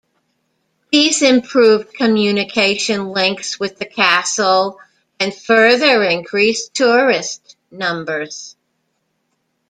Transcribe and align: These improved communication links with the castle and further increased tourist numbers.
These 0.91 1.21
improved 1.21 1.93
communication 1.93 3.09
links 3.11 3.59
with 3.59 3.77
the 3.77 3.85
castle 3.85 4.79
and 5.19 5.31
further 5.31 6.03
increased 6.03 6.73
tourist 6.73 7.55
numbers. 7.69 8.55